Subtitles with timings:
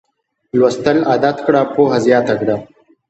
[0.59, 2.55] لوستل عادت کړه پوهه زیاته کړه